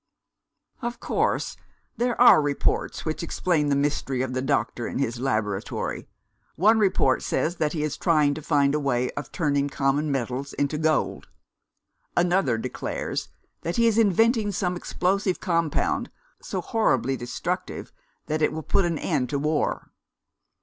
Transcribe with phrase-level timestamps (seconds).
[0.81, 1.55] Of course
[1.95, 6.07] there are reports which explain the mystery of the doctor and his laboratory.
[6.55, 10.53] One report says that he is trying to find a way of turning common metals
[10.53, 11.27] into gold.
[12.17, 13.29] Another declares
[13.61, 16.09] that he is inventing some explosive compound,
[16.41, 17.93] so horribly destructive
[18.25, 19.91] that it will put an end to war.